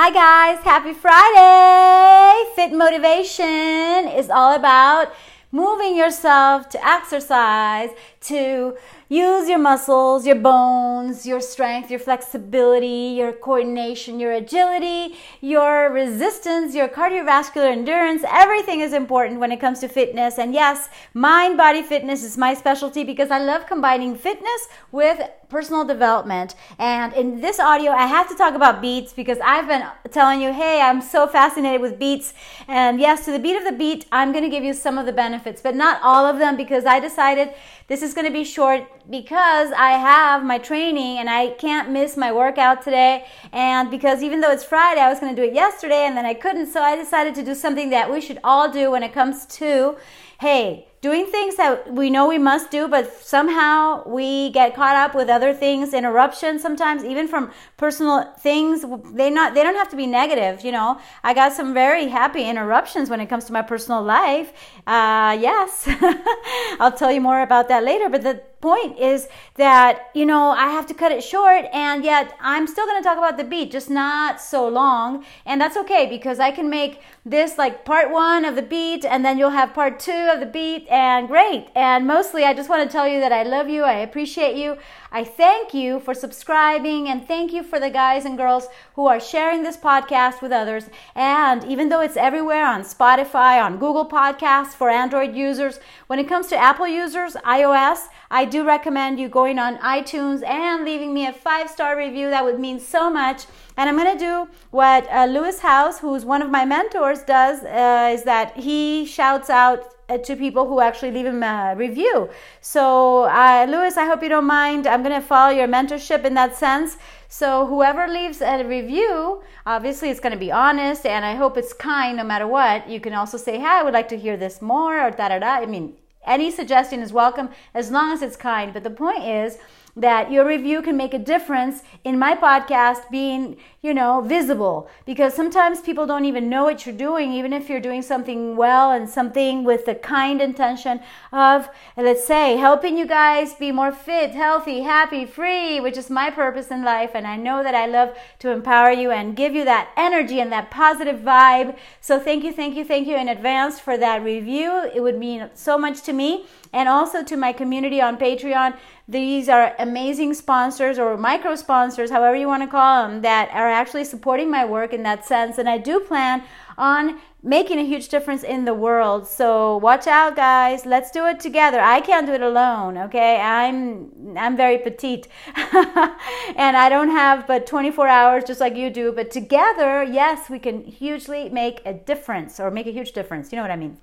[0.00, 0.62] Hi, guys.
[0.62, 2.52] Happy Friday.
[2.54, 5.12] Fit motivation is all about
[5.50, 8.76] moving yourself to exercise, to
[9.08, 16.74] use your muscles, your bones, your strength, your flexibility, your coordination, your agility, your resistance,
[16.74, 18.22] your cardiovascular endurance.
[18.28, 20.38] Everything is important when it comes to fitness.
[20.38, 25.84] And yes, mind body fitness is my specialty because I love combining fitness with personal
[25.84, 26.54] development.
[26.78, 30.52] And in this audio, I have to talk about beets because I've been telling you,
[30.52, 32.34] hey, I'm so fascinated with beets.
[32.66, 35.06] And yes, to the beat of the beat, I'm going to give you some of
[35.06, 37.54] the benefits, but not all of them because I decided
[37.86, 42.16] this is going to be short because I have my training and I can't miss
[42.16, 43.24] my workout today.
[43.52, 46.26] And because even though it's Friday, I was going to do it yesterday and then
[46.26, 46.66] I couldn't.
[46.66, 49.96] So I decided to do something that we should all do when it comes to,
[50.40, 55.14] hey, doing things that we know we must do, but somehow we get caught up
[55.14, 58.84] with other things, interruptions sometimes, even from personal things.
[59.14, 60.98] They not they don't have to be negative, you know.
[61.22, 64.52] I got some very happy interruptions when it comes to my personal life.
[64.86, 65.88] Uh, yes,
[66.80, 68.08] I'll tell you more about that later.
[68.08, 72.36] But the point is that you know I have to cut it short, and yet
[72.40, 76.06] I'm still going to talk about the beat, just not so long, and that's okay
[76.06, 79.74] because I can make this like part one of the beat, and then you'll have
[79.74, 81.68] part two of the beat, and great.
[81.74, 84.78] And mostly, I just want to tell you that I love you, I appreciate you,
[85.10, 89.20] I thank you for subscribing, and thank you for the guys and girls who are
[89.20, 90.90] sharing this podcast with others.
[91.14, 96.28] And even though it's everywhere on Spotify, on Google Podcasts for Android users, when it
[96.28, 101.26] comes to Apple users, iOS, I do recommend you going on iTunes and leaving me
[101.26, 102.28] a five star review.
[102.28, 103.46] That would mean so much.
[103.76, 107.62] And I'm going to do what uh, Lewis Howes, who's one of my mentors, does
[107.62, 112.30] uh, is that he shouts out to people who actually leave him a review.
[112.62, 114.86] So, uh, Lewis, I hope you don't mind.
[114.86, 116.96] I'm going to follow your mentorship in that sense.
[117.28, 121.74] So, whoever leaves a review, obviously it's going to be honest and I hope it's
[121.74, 122.88] kind no matter what.
[122.88, 125.40] You can also say, Hey, I would like to hear this more or da da
[125.40, 125.56] da.
[125.56, 128.72] I mean, any suggestion is welcome as long as it's kind.
[128.72, 129.58] But the point is,
[130.00, 134.88] that your review can make a difference in my podcast being, you know, visible.
[135.04, 138.92] Because sometimes people don't even know what you're doing, even if you're doing something well
[138.92, 141.00] and something with the kind intention
[141.32, 146.30] of, let's say, helping you guys be more fit, healthy, happy, free, which is my
[146.30, 147.10] purpose in life.
[147.14, 150.52] And I know that I love to empower you and give you that energy and
[150.52, 151.76] that positive vibe.
[152.00, 154.90] So thank you, thank you, thank you in advance for that review.
[154.94, 158.76] It would mean so much to me and also to my community on Patreon.
[159.06, 163.70] These are amazing sponsors or micro sponsors, however you want to call them, that are
[163.70, 165.58] actually supporting my work in that sense.
[165.58, 166.42] And I do plan
[166.76, 169.26] on making a huge difference in the world.
[169.26, 171.80] So watch out guys, let's do it together.
[171.80, 173.40] I can't do it alone, okay?
[173.40, 175.28] I'm I'm very petite.
[175.56, 180.58] and I don't have but 24 hours just like you do, but together, yes, we
[180.58, 183.52] can hugely make a difference or make a huge difference.
[183.52, 183.98] You know what I mean?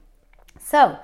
[0.60, 0.98] So,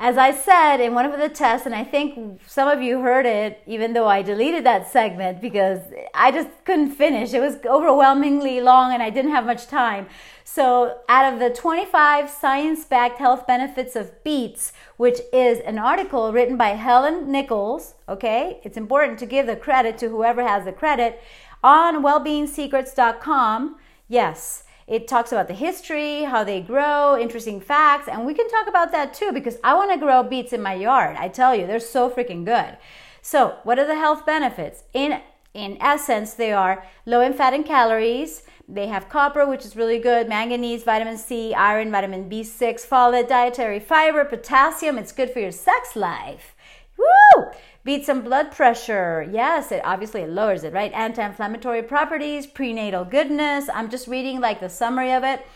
[0.00, 3.26] as I said in one of the tests, and I think some of you heard
[3.26, 5.80] it, even though I deleted that segment because
[6.14, 7.34] I just couldn't finish.
[7.34, 10.06] It was overwhelmingly long and I didn't have much time.
[10.42, 16.32] So, out of the 25 science backed health benefits of beets, which is an article
[16.32, 20.72] written by Helen Nichols, okay, it's important to give the credit to whoever has the
[20.72, 21.20] credit
[21.62, 23.76] on wellbeingsecrets.com.
[24.08, 24.64] Yes.
[24.90, 28.90] It talks about the history, how they grow, interesting facts, and we can talk about
[28.90, 31.16] that too because I want to grow beets in my yard.
[31.16, 32.76] I tell you, they're so freaking good.
[33.22, 34.82] So, what are the health benefits?
[34.92, 35.20] In
[35.54, 38.42] in essence, they are low in fat and calories.
[38.68, 43.78] They have copper, which is really good, manganese, vitamin C, iron, vitamin B6, folate, dietary
[43.78, 44.98] fiber, potassium.
[44.98, 46.56] It's good for your sex life.
[46.96, 47.46] Woo!
[47.82, 49.26] Beat some blood pressure.
[49.30, 50.92] Yes, it obviously it lowers it, right?
[50.92, 53.70] Anti-inflammatory properties, prenatal goodness.
[53.72, 55.46] I'm just reading like the summary of it.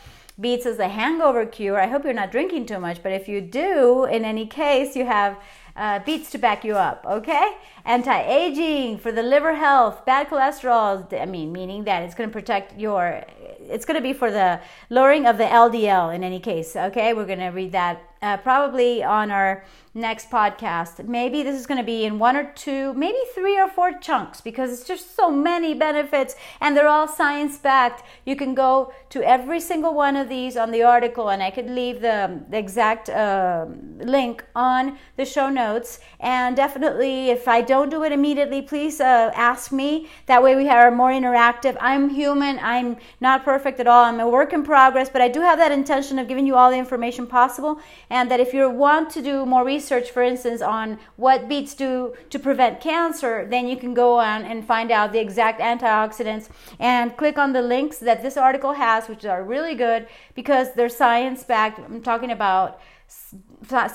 [0.41, 1.79] Beets as a hangover cure.
[1.79, 5.05] I hope you're not drinking too much, but if you do, in any case, you
[5.05, 5.39] have
[5.77, 7.57] uh, beets to back you up, okay?
[7.85, 11.21] Anti-aging for the liver health, bad cholesterol.
[11.21, 13.23] I mean, meaning that it's going to protect your.
[13.61, 17.13] It's going to be for the lowering of the LDL in any case, okay?
[17.13, 19.65] We're going to read that uh, probably on our
[19.95, 21.07] next podcast.
[21.07, 24.41] Maybe this is going to be in one or two, maybe three or four chunks
[24.41, 28.03] because it's just so many benefits and they're all science backed.
[28.27, 31.71] You can go to every single one of these on the article, and I could
[31.71, 33.67] leave the, the exact uh,
[33.99, 36.01] link on the show notes.
[36.19, 40.09] And definitely, if I don't do it immediately, please uh, ask me.
[40.27, 41.77] That way, we are more interactive.
[41.81, 44.05] I'm human, I'm not perfect at all.
[44.05, 46.71] I'm a work in progress, but I do have that intention of giving you all
[46.71, 47.79] the information possible.
[48.11, 51.75] And that if you want to do more research, research, for instance, on what beets
[51.75, 56.49] do to prevent cancer, then you can go on and find out the exact antioxidants
[56.79, 60.89] and click on the links that this article has, which are really good because they're
[60.89, 61.79] science backed.
[61.79, 62.81] I'm talking about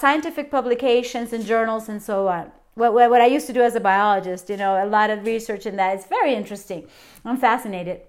[0.04, 2.52] scientific publications and journals and so on.
[2.76, 5.66] What, what I used to do as a biologist, you know, a lot of research
[5.66, 5.96] in that.
[5.96, 6.88] It's very interesting.
[7.26, 8.02] I'm fascinated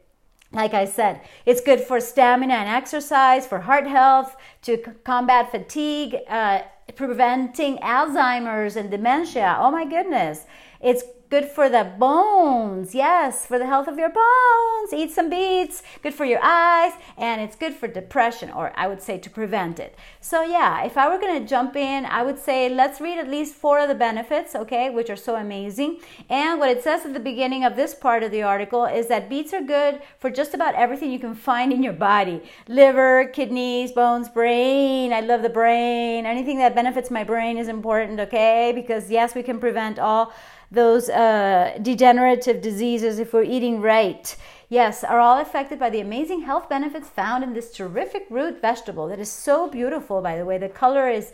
[0.52, 6.16] like I said, it's good for stamina and exercise, for heart health, to combat fatigue,
[6.28, 6.62] uh,
[6.96, 9.56] preventing Alzheimer's and dementia.
[9.60, 10.46] Oh my goodness.
[10.80, 12.92] It's Good for the bones.
[12.92, 14.92] Yes, for the health of your bones.
[14.92, 15.80] Eat some beets.
[16.02, 16.92] Good for your eyes.
[17.16, 19.94] And it's good for depression, or I would say to prevent it.
[20.20, 23.28] So, yeah, if I were going to jump in, I would say let's read at
[23.28, 26.00] least four of the benefits, okay, which are so amazing.
[26.28, 29.30] And what it says at the beginning of this part of the article is that
[29.30, 33.92] beets are good for just about everything you can find in your body liver, kidneys,
[33.92, 35.12] bones, brain.
[35.12, 36.26] I love the brain.
[36.26, 40.32] Anything that benefits my brain is important, okay, because yes, we can prevent all
[40.70, 44.36] those uh, degenerative diseases if we're eating right.
[44.68, 49.08] Yes, are all affected by the amazing health benefits found in this terrific root vegetable
[49.08, 50.58] that is so beautiful, by the way.
[50.58, 51.32] The color is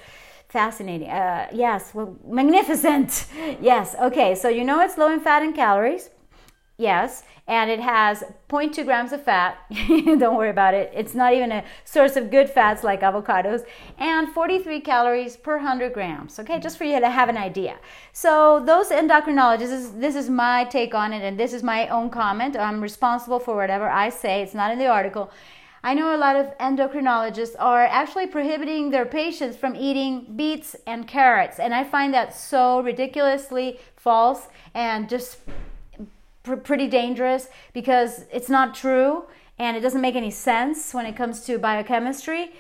[0.49, 1.11] fascinating.
[1.11, 3.27] Uh, yes, well, magnificent.
[3.61, 6.09] Yes, okay, so you know it's low in fat and calories.
[6.78, 9.56] Yes, and it has 0.2 grams of fat.
[9.88, 10.93] Don't worry about it.
[10.94, 13.64] It's not even a source of good fats like avocados,
[13.99, 16.38] and 43 calories per 100 grams.
[16.38, 17.76] Okay, just for you to have an idea.
[18.12, 21.88] So, those endocrinologists, this is, this is my take on it, and this is my
[21.88, 22.58] own comment.
[22.58, 25.31] I'm responsible for whatever I say, it's not in the article.
[25.82, 31.08] I know a lot of endocrinologists are actually prohibiting their patients from eating beets and
[31.08, 35.38] carrots, and I find that so ridiculously false and just
[36.46, 39.25] pr- pretty dangerous because it's not true
[39.58, 42.52] and it doesn't make any sense when it comes to biochemistry.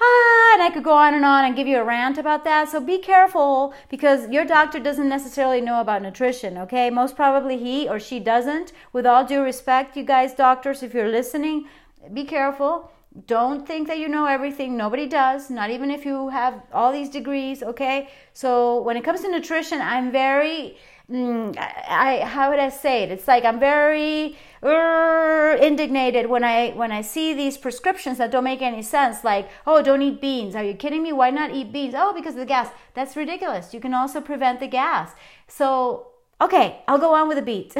[0.00, 2.68] Ah, and I could go on and on and give you a rant about that.
[2.68, 6.90] So be careful because your doctor doesn't necessarily know about nutrition, okay?
[6.90, 8.72] Most probably he or she doesn't.
[8.92, 11.68] With all due respect, you guys, doctors, if you're listening,
[12.12, 12.90] be careful.
[13.28, 14.76] Don't think that you know everything.
[14.76, 18.08] Nobody does, not even if you have all these degrees, okay?
[18.32, 20.76] So when it comes to nutrition, I'm very
[21.10, 23.10] mm, I, how would I say it?
[23.10, 28.44] It's like I'm very uh, indignated when I when I see these prescriptions that don't
[28.44, 29.24] make any sense.
[29.24, 30.54] Like, oh, don't eat beans.
[30.54, 31.12] Are you kidding me?
[31.12, 31.94] Why not eat beans?
[31.96, 32.70] Oh, because of the gas.
[32.94, 33.74] That's ridiculous.
[33.74, 35.12] You can also prevent the gas.
[35.48, 36.08] So
[36.40, 37.76] Okay, I'll go on with the beets.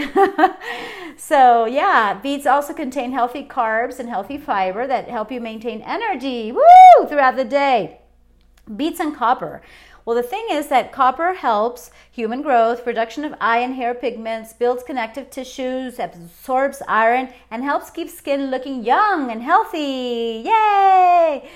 [1.16, 6.52] so, yeah, beets also contain healthy carbs and healthy fiber that help you maintain energy
[6.52, 8.00] woo, throughout the day.
[8.74, 9.60] Beets and copper.
[10.04, 14.52] Well, the thing is that copper helps human growth, production of eye and hair pigments,
[14.52, 20.42] builds connective tissues, absorbs iron, and helps keep skin looking young and healthy.
[20.44, 21.48] Yay!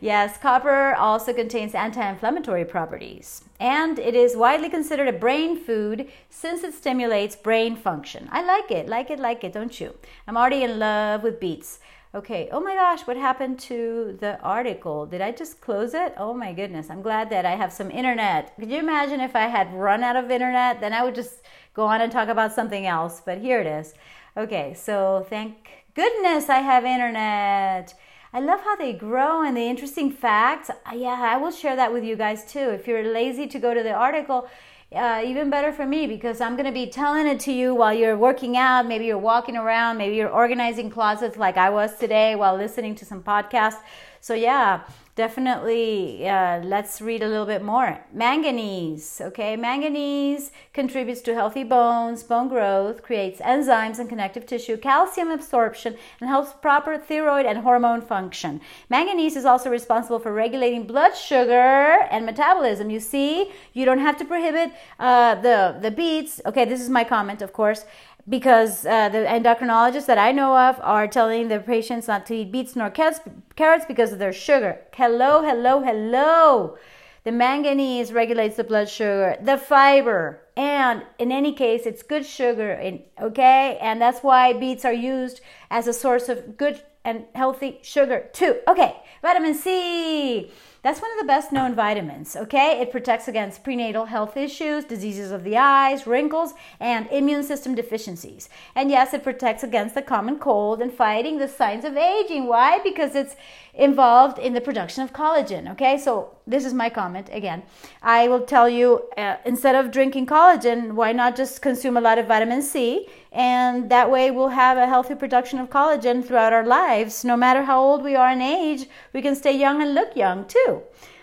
[0.00, 3.42] Yes, copper also contains anti inflammatory properties.
[3.58, 8.28] And it is widely considered a brain food since it stimulates brain function.
[8.30, 9.92] I like it, like it, like it, don't you?
[10.28, 11.80] I'm already in love with beets.
[12.14, 15.04] Okay, oh my gosh, what happened to the article?
[15.04, 16.14] Did I just close it?
[16.16, 18.54] Oh my goodness, I'm glad that I have some internet.
[18.58, 20.80] Could you imagine if I had run out of internet?
[20.80, 21.42] Then I would just
[21.74, 23.92] go on and talk about something else, but here it is.
[24.38, 27.94] Okay, so thank goodness I have internet.
[28.32, 30.70] I love how they grow and the interesting facts.
[30.70, 32.70] Uh, yeah, I will share that with you guys too.
[32.70, 34.48] If you're lazy to go to the article,
[34.94, 37.92] uh, even better for me because I'm going to be telling it to you while
[37.92, 38.86] you're working out.
[38.86, 39.98] Maybe you're walking around.
[39.98, 43.80] Maybe you're organizing closets like I was today while listening to some podcasts.
[44.20, 44.84] So, yeah,
[45.18, 47.98] definitely uh, let's read a little bit more.
[48.12, 49.56] Manganese, okay?
[49.56, 56.30] Manganese contributes to healthy bones, bone growth, creates enzymes and connective tissue, calcium absorption, and
[56.30, 58.60] helps proper thyroid and hormone function.
[58.88, 62.88] Manganese is also responsible for regulating blood sugar and metabolism.
[62.88, 64.70] You see, you don't have to prohibit
[65.00, 66.40] uh, the, the beets.
[66.46, 67.84] Okay, this is my comment, of course
[68.28, 72.52] because uh, the endocrinologists that I know of are telling their patients not to eat
[72.52, 74.80] beets nor carrots because of their sugar.
[74.92, 76.76] Hello, hello, hello.
[77.24, 82.72] The manganese regulates the blood sugar, the fiber, and in any case, it's good sugar.
[82.72, 87.78] In, okay, and that's why beets are used as a source of good and healthy
[87.82, 88.56] sugar too.
[88.66, 90.50] Okay, vitamin C.
[90.82, 92.80] That's one of the best known vitamins, okay?
[92.80, 98.48] It protects against prenatal health issues, diseases of the eyes, wrinkles, and immune system deficiencies.
[98.76, 102.46] And yes, it protects against the common cold and fighting the signs of aging.
[102.46, 102.78] Why?
[102.78, 103.34] Because it's
[103.74, 105.98] involved in the production of collagen, okay?
[105.98, 107.64] So this is my comment again.
[108.00, 112.18] I will tell you uh, instead of drinking collagen, why not just consume a lot
[112.18, 113.08] of vitamin C?
[113.32, 117.24] And that way we'll have a healthy production of collagen throughout our lives.
[117.24, 120.46] No matter how old we are in age, we can stay young and look young
[120.46, 120.82] too.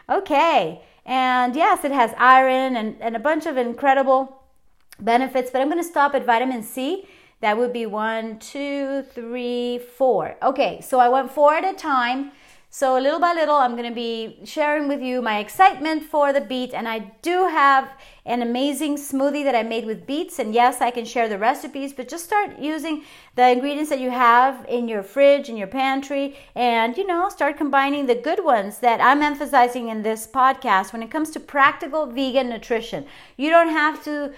[0.10, 0.82] Okay.
[1.06, 4.42] And yes, it has iron and, and a bunch of incredible
[5.00, 7.08] benefits, but I'm going to stop at vitamin C.
[7.42, 10.36] That would be one, two, three, four.
[10.42, 12.32] Okay, so I went four at a time.
[12.78, 16.42] So, little by little, I'm going to be sharing with you my excitement for the
[16.42, 16.74] beet.
[16.74, 17.90] And I do have
[18.26, 20.40] an amazing smoothie that I made with beets.
[20.40, 23.06] And yes, I can share the recipes, but just start using
[23.36, 27.56] the ingredients that you have in your fridge, in your pantry, and you know, start
[27.56, 32.08] combining the good ones that I'm emphasizing in this podcast when it comes to practical
[32.08, 33.06] vegan nutrition.
[33.38, 34.34] You don't have to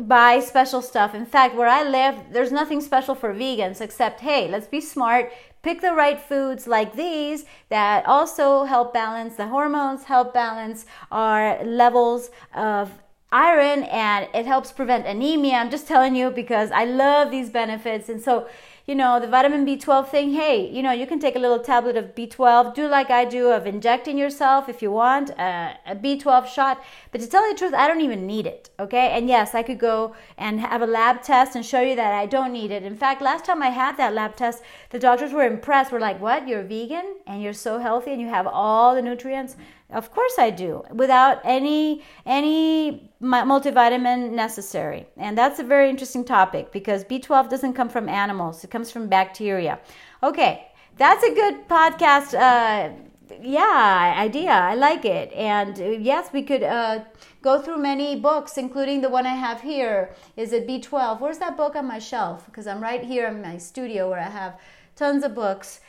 [0.00, 1.14] buy special stuff.
[1.14, 5.30] In fact, where I live, there's nothing special for vegans except, hey, let's be smart
[5.68, 11.62] pick the right foods like these that also help balance the hormones, help balance our
[11.62, 12.90] levels of
[13.30, 15.56] iron and it helps prevent anemia.
[15.56, 18.08] I'm just telling you because I love these benefits.
[18.08, 18.48] And so
[18.88, 21.94] you know, the vitamin B12 thing, hey, you know, you can take a little tablet
[21.94, 26.46] of B12, do like I do of injecting yourself if you want, uh, a B12
[26.46, 26.82] shot.
[27.12, 29.10] But to tell you the truth, I don't even need it, okay?
[29.10, 32.24] And yes, I could go and have a lab test and show you that I
[32.24, 32.82] don't need it.
[32.82, 35.92] In fact, last time I had that lab test, the doctors were impressed.
[35.92, 36.48] We're like, what?
[36.48, 39.54] You're vegan and you're so healthy and you have all the nutrients?
[39.90, 45.06] Of course I do, without any any multivitamin necessary.
[45.16, 49.08] And that's a very interesting topic because B12 doesn't come from animals; it comes from
[49.08, 49.80] bacteria.
[50.22, 50.66] Okay,
[50.98, 52.34] that's a good podcast.
[52.34, 52.92] Uh,
[53.40, 54.50] yeah, idea.
[54.50, 55.32] I like it.
[55.32, 57.04] And uh, yes, we could uh,
[57.42, 60.14] go through many books, including the one I have here.
[60.36, 61.20] Is it B12?
[61.20, 62.46] Where's that book on my shelf?
[62.46, 64.58] Because I'm right here in my studio where I have
[64.96, 65.80] tons of books.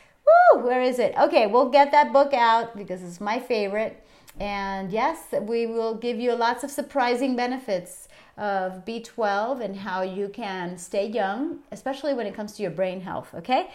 [0.54, 1.14] Woo, where is it?
[1.18, 4.04] Okay, we'll get that book out because it's my favorite.
[4.38, 10.28] And yes, we will give you lots of surprising benefits of B12 and how you
[10.28, 13.70] can stay young, especially when it comes to your brain health, okay?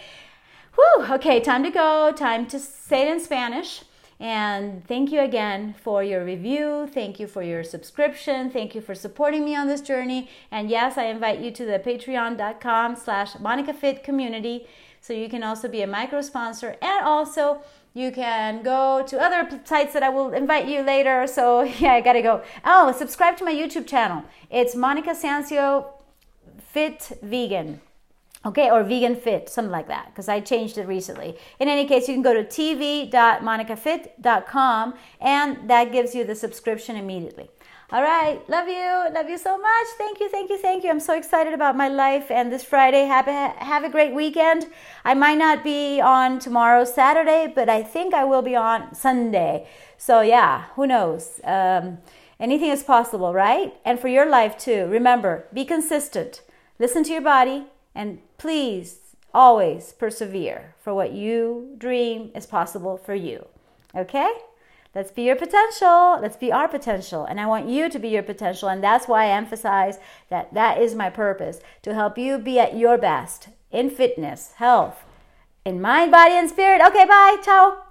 [0.76, 3.84] Whew, okay, time to go, time to say it in Spanish.
[4.20, 6.90] And thank you again for your review.
[6.92, 8.50] Thank you for your subscription.
[8.50, 10.30] Thank you for supporting me on this journey.
[10.52, 14.68] And yes, I invite you to the patreon.com slash Monica Fit community
[15.06, 17.62] so you can also be a micro sponsor and also
[17.94, 21.28] you can go to other sites that I will invite you later.
[21.28, 22.42] So yeah, I gotta go.
[22.66, 24.24] Oh, subscribe to my YouTube channel.
[24.50, 25.86] It's Monica Sancio
[26.58, 27.82] Fit Vegan.
[28.48, 31.36] Okay, or vegan fit, something like that, because I changed it recently.
[31.60, 37.50] In any case, you can go to tv.monicafit.com and that gives you the subscription immediately.
[37.92, 38.42] All right.
[38.50, 39.14] Love you.
[39.14, 39.88] Love you so much.
[40.00, 40.28] Thank you.
[40.28, 40.58] Thank you.
[40.58, 40.90] Thank you.
[40.90, 43.06] I'm so excited about my life and this Friday.
[43.06, 44.66] Have a, have a great weekend.
[45.04, 49.68] I might not be on tomorrow, Saturday, but I think I will be on Sunday.
[50.00, 51.40] So, yeah, who knows?
[51.44, 52.00] Um,
[52.40, 53.76] anything is possible, right?
[53.86, 54.88] And for your life too.
[54.88, 56.42] Remember, be consistent.
[56.80, 58.98] Listen to your body and please
[59.32, 63.46] always persevere for what you dream is possible for you.
[63.96, 64.32] Okay?
[64.96, 66.18] Let's be your potential.
[66.22, 67.26] Let's be our potential.
[67.26, 68.70] And I want you to be your potential.
[68.70, 70.00] And that's why I emphasize
[70.30, 75.04] that that is my purpose to help you be at your best in fitness, health,
[75.66, 76.82] in mind, body, and spirit.
[76.82, 77.36] Okay, bye.
[77.44, 77.85] Ciao.